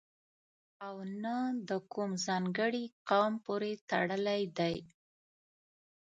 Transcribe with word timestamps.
او 0.87 0.95
نه 1.23 1.37
د 1.69 1.71
کوم 1.93 2.11
ځانګړي 2.25 2.83
قوم 3.09 3.33
پورې 3.45 3.71
تړلی 3.89 4.41
دی. 4.57 4.75